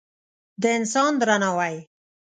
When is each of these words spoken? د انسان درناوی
د 0.61 0.65
انسان 0.77 1.11
درناوی 1.21 1.75